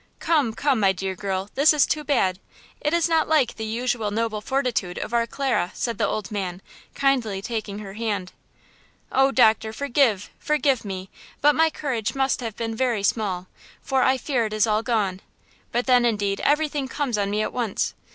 "Come, 0.17 0.55
come, 0.55 0.79
my 0.79 0.93
dear 0.93 1.13
girl, 1.15 1.51
this 1.53 1.73
is 1.73 1.85
too 1.85 2.03
bad! 2.03 2.39
It 2.79 2.91
is 2.91 3.07
not 3.07 3.27
like 3.27 3.53
the 3.53 3.65
usual 3.65 4.09
noble 4.09 4.41
fortitude 4.41 4.97
of 4.97 5.13
our 5.13 5.27
Clara," 5.27 5.69
said 5.75 5.99
the 5.99 6.07
old 6.07 6.31
man, 6.31 6.63
kindly 6.95 7.39
taking 7.39 7.77
her 7.77 7.93
hand. 7.93 8.31
"Oh, 9.11 9.31
Doctor, 9.31 9.71
forgive–forgive 9.71 10.83
me! 10.83 11.11
But 11.39 11.53
my 11.53 11.69
courage 11.69 12.15
must 12.15 12.39
have 12.39 12.55
been 12.57 12.75
very 12.75 13.03
small, 13.03 13.45
for 13.83 14.01
I 14.01 14.17
fear 14.17 14.47
it 14.47 14.53
is 14.53 14.65
all 14.65 14.81
gone. 14.81 15.21
But 15.71 15.85
then, 15.85 16.03
indeed, 16.03 16.39
everything 16.43 16.87
comes 16.87 17.15
on 17.15 17.29
me 17.29 17.43
at 17.43 17.53
once. 17.53 17.93